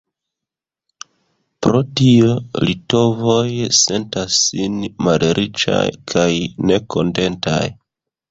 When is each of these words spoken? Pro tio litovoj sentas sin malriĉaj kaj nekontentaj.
Pro 1.65 1.81
tio 1.99 2.31
litovoj 2.69 3.67
sentas 3.81 4.39
sin 4.47 4.81
malriĉaj 5.09 5.85
kaj 6.15 6.27
nekontentaj. 6.71 7.63